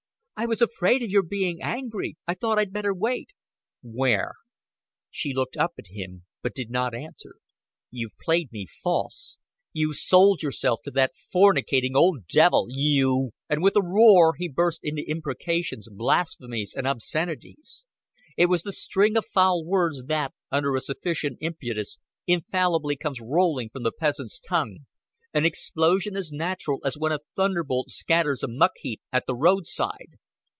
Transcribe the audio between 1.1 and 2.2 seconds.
your being angry.